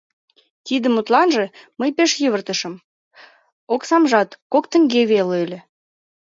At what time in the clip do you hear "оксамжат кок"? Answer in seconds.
3.73-4.65